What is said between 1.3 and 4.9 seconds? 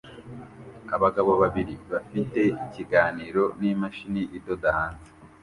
babiri bafite ikiganiro n'imashini idoda